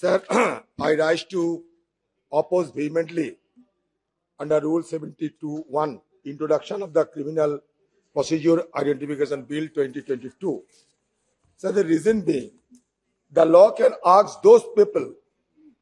[0.00, 0.22] Sir,
[0.78, 1.64] I rise to
[2.30, 3.36] oppose vehemently
[4.38, 7.58] under Rule 72.1, Introduction of the Criminal
[8.14, 10.62] Procedure Identification Bill 2022.
[11.56, 12.52] So the reason being,
[13.32, 15.14] the law can ask those people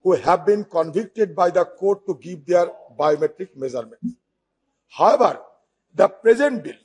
[0.02, 4.14] who have been convicted by the court to give their biometric measurements.
[4.88, 5.40] However,
[5.94, 6.80] the present bill,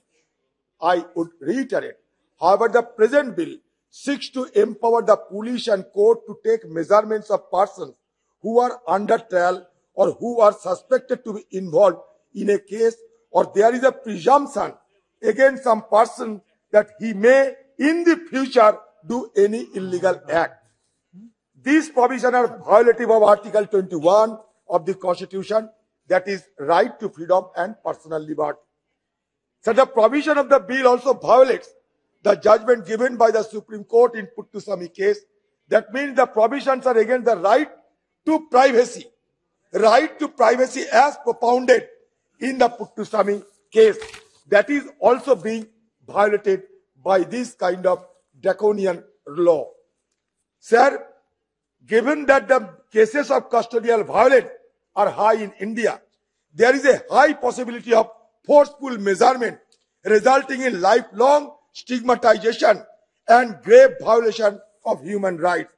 [0.81, 1.95] I would reiterate,
[2.37, 3.55] however, the present bill
[3.91, 7.95] seeks to empower the police and court to take measurements of persons
[8.41, 11.99] who are under trial or who are suspected to be involved
[12.33, 12.95] in a case
[13.29, 14.73] or there is a presumption
[15.21, 16.41] against some person
[16.71, 20.63] that he may in the future do any illegal act.
[21.61, 24.37] These provisions are violative of Article 21
[24.69, 25.69] of the Constitution,
[26.07, 28.59] that is right to freedom and personal liberty.
[29.61, 31.69] So the provision of the bill also violates
[32.23, 35.19] the judgment given by the Supreme Court in Puttusami case.
[35.67, 37.69] That means the provisions are against the right
[38.25, 39.05] to privacy.
[39.73, 41.87] Right to privacy as propounded
[42.39, 43.97] in the Puttusami case.
[44.49, 45.67] That is also being
[46.05, 46.63] violated
[47.03, 48.05] by this kind of
[48.39, 49.69] draconian law.
[50.59, 51.05] Sir,
[51.85, 54.49] given that the cases of custodial violence
[54.95, 56.01] are high in India,
[56.53, 58.09] there is a high possibility of
[58.43, 59.57] forceful measurement
[60.03, 62.83] resulting in lifelong stigmatization
[63.27, 65.73] and grave violation of human rights.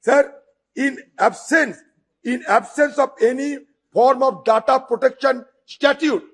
[0.00, 0.34] Sir,
[0.76, 1.78] in absence,
[2.24, 3.58] in absence of any
[3.92, 6.24] form of data protection statute,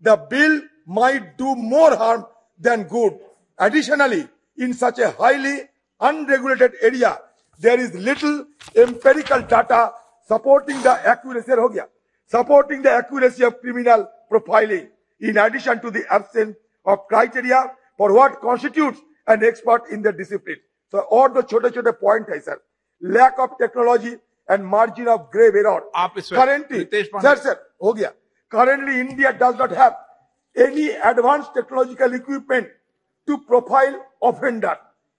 [0.00, 2.26] the bill might do more harm
[2.58, 3.18] than good.
[3.58, 4.26] Additionally,
[4.56, 5.60] in such a highly
[6.00, 7.18] unregulated area,
[7.58, 9.92] there is little empirical data
[10.26, 11.52] supporting the accuracy
[12.26, 14.88] supporting the accuracy of criminal profiling.
[15.20, 20.61] In addition to the absence of criteria for what constitutes an expert in the discipline.
[20.93, 22.61] So और दो छोटे छोटे point है sir
[23.17, 24.11] lack of technology
[24.51, 27.27] and margin of grave error आप इस currently Ritesh Pandey.
[27.27, 28.11] Sir sir हो गया
[28.51, 29.95] currently India does not have
[30.65, 32.67] any advanced technological equipment
[33.27, 33.95] to profile
[34.29, 34.75] offender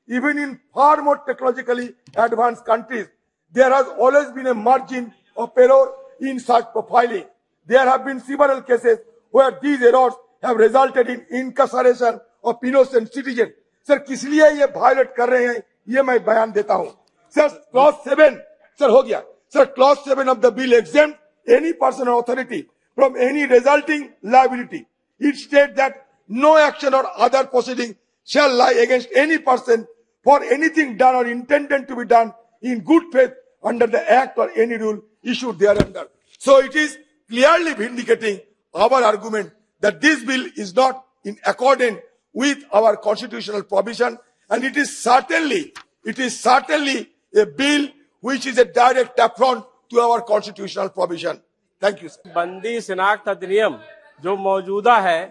[0.08, 1.88] even in far more technologically
[2.26, 3.08] advanced countries
[3.54, 5.82] there has always been a margin of error
[6.30, 7.26] in such profiling
[7.69, 9.02] there have been several cases
[9.38, 13.52] where these errors have resulted in incarceration और पिनोसन citizen.
[13.90, 16.90] Sir, किस लिए ये violet कर रहे हैं, ये मैं बयान देता हूँ।
[17.35, 18.35] सर क्लॉज सेवन
[18.79, 19.22] सर, हो गया।
[19.53, 21.13] Sir clause seven of the bill exam
[21.47, 22.62] any person authority
[22.97, 24.85] from any resulting liability
[25.22, 27.94] it state that no action or other proceeding
[28.28, 29.85] shall lie against any person
[30.25, 32.31] for anything done or intended to be done
[32.63, 36.08] in good faith under the act or any rule issue there under
[36.41, 36.96] so it is
[37.31, 38.38] clearly indicating
[38.75, 39.52] our argument
[39.84, 41.97] that this bill is not in according
[42.35, 44.17] with our constitutional provision
[44.49, 45.73] and it is certainly,
[46.05, 47.87] it is certainly a bill
[48.23, 51.41] which is a direct affront to our constitutional provision.
[51.81, 52.21] Thank you, sir.
[52.35, 53.77] बंदी शिनाख्त अधिनियम
[54.23, 55.21] जो मौजूदा है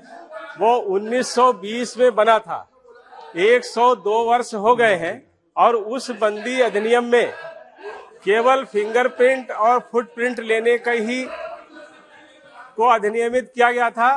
[0.59, 2.67] वो 1920 में बना था
[3.37, 5.15] 102 वर्ष हो गए हैं
[5.57, 7.33] और उस बंदी अधिनियम में
[8.25, 11.25] केवल फिंगरप्रिंट और फुटप्रिंट लेने का ही
[12.77, 14.11] को अधिनियमित किया गया था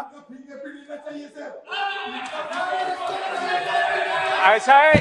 [4.45, 4.93] ऐसा है?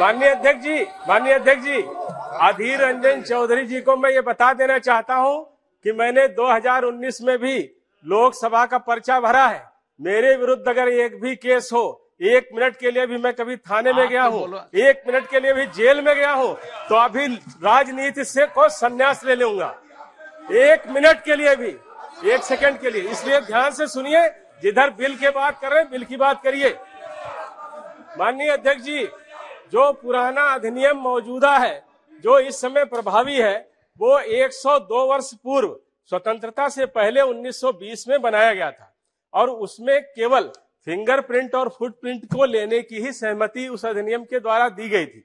[0.00, 1.82] माननीय अध्यक्ष जी माननीय अध्यक्ष जी
[2.42, 5.44] अधीर रंजन चौधरी जी को मैं ये बता देना चाहता हूँ
[5.84, 7.58] कि मैंने 2019 में भी
[8.04, 9.62] लोकसभा का पर्चा भरा है।
[10.00, 11.84] मेरे विरुद्ध अगर एक भी केस हो
[12.22, 15.40] एक मिनट के लिए भी मैं कभी थाने में गया तो हूँ एक मिनट के
[15.40, 16.54] लिए भी जेल में गया हूँ
[16.88, 17.26] तो अभी
[17.64, 19.74] राजनीति से को संन्यास ले लूँगा।
[20.62, 21.76] एक मिनट के लिए भी
[22.32, 24.28] एक सेकंड के लिए। इसलिए ध्यान से सुनिए
[24.62, 26.76] जिधर बिल के बात कर रहे हैं बिल की बात करिए।
[28.18, 29.04] माननीय अध्यक्ष जी,
[29.72, 31.84] जो पुराना अधिनियम मौजूदा है,
[32.24, 33.70] जो इस समय प्रभावी है,
[34.00, 35.76] वो 102 वर्ष पूर्व
[36.10, 38.92] स्वतंत्रता से पहले 1920 में बनाया गया था
[39.34, 40.50] और उसमें केवल
[40.86, 45.24] फिंगरप्रिंट और फुटप्रिंट को लेने की ही सहमति उस अधिनियम के द्वारा दी गई थी।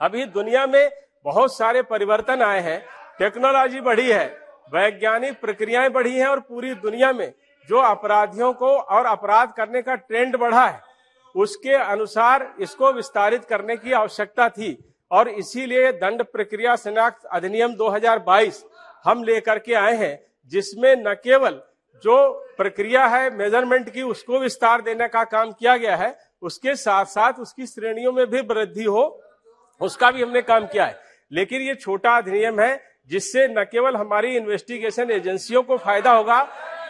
[0.00, 0.90] अभी दुनिया में
[1.24, 2.80] बहुत सारे परिवर्तन आए हैं,
[3.18, 4.26] टेक्नोलॉजी बढ़ी है,
[4.74, 7.32] वैज्ञानिक प्रक्रियाएँ बढ़ी हैं और पूरी दुनिया में
[7.68, 10.93] जो अपराधियों को और अपराध करने का ट्रेंड बढ़ा है
[11.34, 14.76] उसके अनुसार इसको विस्तारित करने की आवश्यकता थी
[15.10, 18.62] और इसीलिए दंड प्रक्रिया शनाख्त अधिनियम 2022
[19.04, 20.18] हम लेकर के आए हैं,
[20.52, 21.60] जिसमें न केवल
[22.04, 22.16] जो
[22.56, 27.32] प्रक्रिया है मेज़रमेंट की, उसको विस्तार देने का काम किया गया है, उसके साथ साथ
[27.32, 29.04] उसकी श्रेणियों में भी वृद्धि हो,
[29.80, 30.98] उसका भी हमने काम किया है।
[31.32, 36.42] लेकिन ये छोटा अधिनियम है, जिससे न केवल हमारी इन्वेस्टिगेशन एजेंसियों को फ़ायदा होगा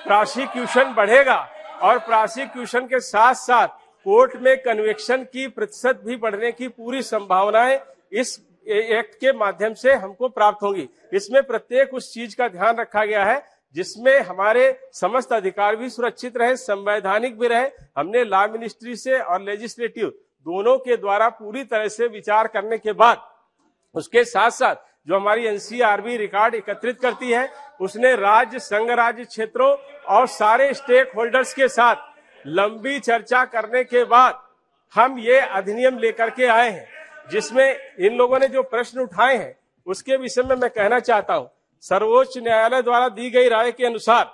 [0.05, 1.37] प्रोसिक्यूशन बढ़ेगा
[1.83, 3.69] और प्रोसिक्यूशन के साथ साथ
[4.07, 7.79] कोर्ट में कन्वेक्शन की प्रतिशत भी बढ़ने की पूरी संभावनाएँ
[8.13, 13.05] इस एक्ट के माध्यम से हमको प्राप्त होंगी। इसमें प्रत्येक उस चीज़ का ध्यान रखा
[13.05, 13.43] गया है,
[13.75, 19.43] जिसमें हमारे समस्त अधिकार भी सुरक्षित रहे, संवैधानिक भी रहे। हमने लॉ मिनिस्ट्री से और
[19.43, 20.09] लेजिस्लेटिव
[20.47, 23.27] दोनों के द्वारा पूरी तरह से विचार करने के बाद,
[23.95, 24.77] उसके साथ साथ
[25.09, 27.49] जो हमारी एनसीआरबी रिकॉर्ड एकत्रित करती है,
[27.81, 29.77] उसने राज्य, संघ राज्य क्षेत्रों
[30.09, 32.13] और सारे स्टेक होल्डर्स के साथ
[32.47, 34.41] लंबी चर्चा करने के बाद
[34.95, 36.87] हम ये अधिनियम लेकर के आए हैं
[37.31, 39.55] जिसमें इन लोगों ने जो प्रश्न उठाए हैं
[39.87, 41.49] उसके विषय में मैं कहना चाहता हूँ।
[41.85, 44.31] सर्वोच्च न्यायालय द्वारा दी गई राय के अनुसार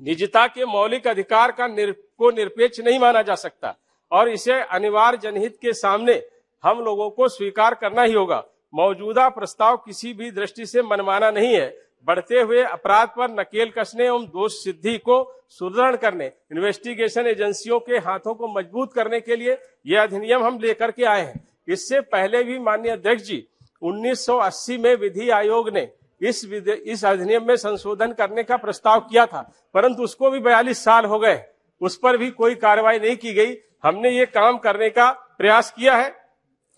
[0.00, 3.74] निजता के मौलिक अधिकार का निर, को निरपेक्ष नहीं माना जा सकता
[4.12, 6.22] और इसे अनिवार्य जनहित के सामने
[6.64, 8.42] हम लोगों को स्वीकार करना ही होगा।
[8.74, 11.68] मौजूदा प्रस्ताव किसी भी दृष्टि से मनमाना नहीं है।
[12.06, 17.98] बढ़ते हुए अपराध पर नकेल कसने एवं दोष सिद्धि को सुदृढ़ करने इन्वेस्टिगेशन एजेंसियों के
[17.98, 19.56] हाथों को मज़बूत करने के लिए
[19.86, 23.44] यह अधिनियम हम लेकर के आए हैं। इससे पहले भी माननीय अध्यक्ष जी
[23.82, 25.88] 1980 में विधि आयोग ने
[26.20, 29.40] इस इस अधिनियम में संशोधन करने का प्रस्ताव किया था,
[29.74, 31.42] परंतु उसको भी बयालीस साल हो गए।
[31.80, 35.96] उस पर भी कोई कार्रवाई नहीं की गई। हमने ये काम करने का प्रयास किया
[35.96, 36.14] है,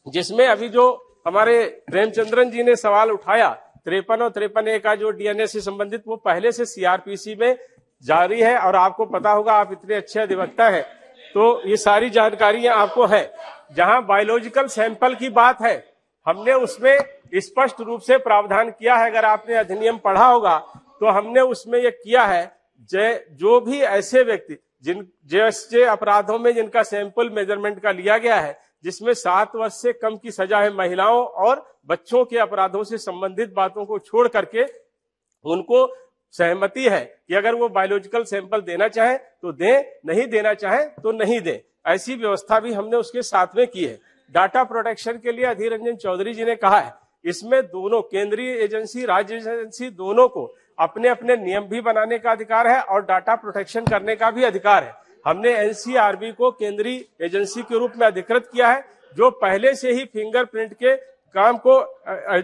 [0.06, 0.86] जिसमें अभी जो
[1.26, 3.48] हमारे प्रेमचंद्रन जी ने सवाल उठाया
[3.86, 7.56] तिरपन और तिरपन ए का जो डीएनए से संबंधित वो पहले से सीआरपीसी में
[8.04, 10.82] जारी है और आपको पता होगा आप इतने अच्छे अधिवक्ता है।
[11.34, 13.32] तो ये सारी जानकारियाँ आपको है।
[13.76, 15.76] जहाँ बायोलॉजिकल सैंपल की बात है,
[16.26, 16.98] हमने उसमें
[17.36, 20.58] स्पष्ट रूप से प्रावधान किया है। अगर आपने अधिनियम पढ़ा होगा
[21.00, 22.52] तो हमने उसमें ये किया है,
[22.90, 28.58] जो भी ऐसे व्यक्ति, जिन, जैसे अपराधों में जिनका सैंपल मेज़रमेंट का लिया गया है,
[28.84, 33.52] जिसमें सात वर्ष से कम की सजा है महिलाओं और बच्चों के अपराधों से संबंधित
[33.54, 34.64] बातों को छोड़ करके
[35.44, 35.86] उनको
[36.34, 41.12] सहमति है कि अगर वो बायोलॉजिकल सैंपल देना चाहे तो दें, नहीं देना चाहे तो
[41.14, 43.98] नहीं दें। ऐसी व्यवस्था भी हमने उसके साथ में की है।
[44.34, 46.92] डाटा प्रोटेक्शन के लिए अधीर रंजन चौधरी जी ने कहा है,
[47.24, 52.68] इसमें दोनों केंद्रीय एजेंसी राज्य एजेंसी दोनों को अपने अपने नियम भी बनाने का अधिकार
[52.68, 54.94] है और डाटा प्रोटेक्शन करने का भी अधिकार है।
[55.24, 58.84] हमने एनसीआरबी को केंद्रीय एजेंसी के रूप में अधिकृत किया है,
[59.16, 60.94] जो पहले से ही फिंगरप्रिंट के
[61.34, 61.74] काम को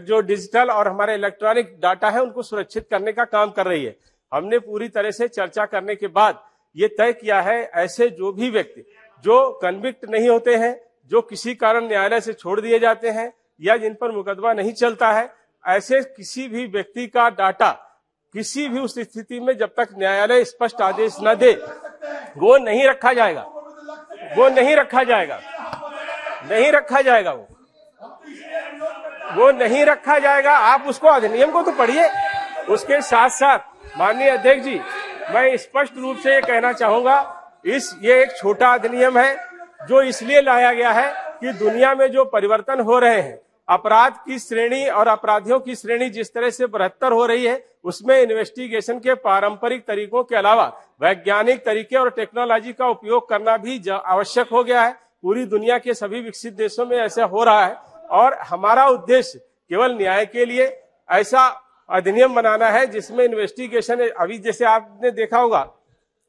[0.04, 3.96] जो डिजिटल और हमारे इलेक्ट्रॉनिक डाटा है, उनको सुरक्षित करने का काम कर रही है।
[4.32, 6.42] हमने पूरी तरह से चर्चा करने के बाद
[6.76, 8.84] ये तय किया है, ऐसे जो भी व्यक्ति,
[9.24, 13.76] जो कन्विक्ट नहीं होते हैं, जो किसी कारण न्यायालय से छोड़ दिए जाते हैं, या
[13.76, 15.28] जिन पर मुकदमा नहीं चलता है,
[15.64, 17.70] ऐसे किसी भी व्यक्ति का डाटा
[18.34, 21.52] किसी भी उस स्थिति में जब तक न्यायालय स्पष्ट आदेश न दे,
[22.36, 23.42] वो नहीं रखा जाएगा।
[24.36, 25.40] वो नहीं रखा जाएगा।
[26.50, 27.48] नहीं रखा जाएगा वो।
[29.32, 32.08] वो नहीं रखा जाएगा। आप उसको अधिनियम को तो पढ़िए।
[32.68, 34.80] उसके साथ साथ माननीय अध्यक्ष जी,
[35.30, 37.36] मैं स्पष्ट रूप से ये कहना चाहूँगा,
[37.66, 39.36] इस ये एक छोटा अधिनियम है,
[39.88, 43.38] जो इसलिए लाया गया है कि दुनिया में जो परिवर्तन हो रहे हैं,
[43.68, 48.20] अपराध की श्रेणी और अपराधियों की श्रेणी जिस तरह से बहत्तर हो रही है, उसमें
[48.20, 50.64] इन्वेस्टिगेशन के पारंपरिक तरीकों के अलावा
[51.00, 54.92] वैज्ञानिक तरीके और टेक्नोलॉजी का उपयोग करना भी आवश्यक हो गया है।
[55.22, 57.76] पूरी दुनिया के सभी विकसित देशों में ऐसा हो रहा है।
[58.10, 60.66] और हमारा उद्देश्य केवल न्याय के लिए
[61.08, 61.46] ऐसा
[61.88, 65.66] अधिनियम बनाना है जिसमें इन्वेस्टिगेशन अभी जैसे आपने देखा होगा,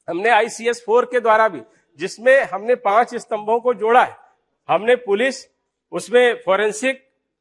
[0.07, 1.61] हमने आईसीएस फोर के द्वारा भी,
[1.99, 4.15] जिसमें हमने पाँच स्तंभों को जोड़ा है।
[4.69, 5.45] हमने पुलिस,
[5.91, 6.99] उसमें फोरेंसिक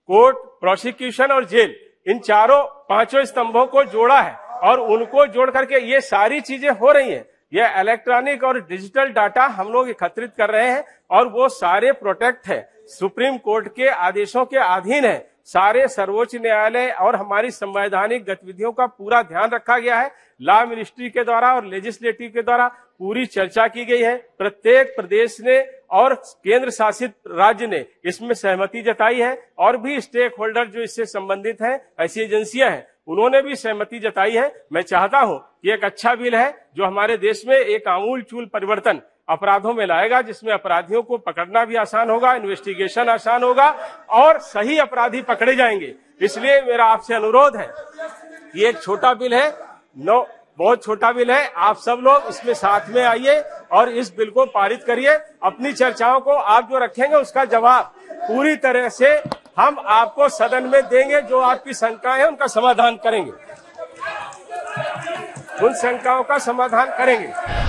[0.09, 1.75] कोर्ट प्रोसिक्यूशन और जेल
[2.07, 6.91] इन चारों पाँचों स्तंभों को जोड़ा है। और उनको जोड़ करके ये सारी चीज़ें हो
[6.93, 11.49] रही हैं। ये इलेक्ट्रॉनिक और डिजिटल डाटा हम लोग एकत्रित कर रहे हैं और वो
[11.49, 12.59] सारे प्रोटेक्ट है।
[12.91, 18.87] सुप्रीम कोर्ट के आदेशों के अधीन है। सारे सर्वोच्च न्यायालय और हमारी संवैधानिक गतिविधियों का
[18.87, 23.67] पूरा ध्यान रखा गया है। लॉ मिनिस्ट्री के द्वारा और लेजिस्लेटिव के द्वारा पूरी चर्चा
[23.69, 25.61] की गई है। प्रत्येक प्रदेश ने
[25.93, 31.05] और केंद्र शासित राज्य ने इसमें सहमति जताई है और भी स्टेक होल्डर जो इससे
[31.07, 35.85] संबंधित हैं, ऐसी एजेंसियाँ हैं, उन्होंने भी सहमति जताई है। मैं चाहता हूँ कि एक
[35.85, 40.53] अच्छा बिल है जो हमारे देश में एक आमूल चूल परिवर्तन अपराधों में लाएगा, जिसमें
[40.53, 43.69] अपराधियों को पकड़ना भी आसान होगा इन्वेस्टिगेशन आसान होगा,
[44.11, 47.69] और सही अपराधी पकड़े जाएँगे। इसलिए मेरा आपसे अनुरोध है,
[48.57, 49.49] ये एक छोटा बिल है,
[49.99, 50.27] नो,
[50.59, 53.41] बहुत छोटा बिल है, आप सब लोग इसमें साथ में आइए
[53.73, 58.57] और इस बिल को पारित करिए। अपनी चर्चाओं को आप जो रखेंगे, उसका जवाब पूरी
[58.57, 59.09] तरह से
[59.59, 63.33] हम आपको सदन में देंगे, जो आपकी शंका है, उनका समाधान करेंगे।
[65.63, 67.60] उन शंकाओं का समाधान करेंगे।